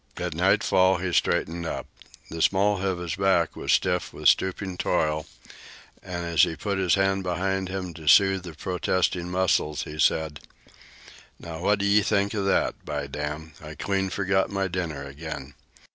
[0.17, 1.85] At nightfall he straightened up.
[2.31, 5.27] The small of his back was stiff from stooping toil,
[6.01, 10.39] and as he put his hand behind him to soothe the protesting muscles, he said:
[11.39, 12.73] "Now what d'ye think of that?
[13.61, 15.53] I clean forgot my dinner again!